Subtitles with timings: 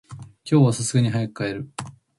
[0.09, 1.69] 今日は流石に早く帰る。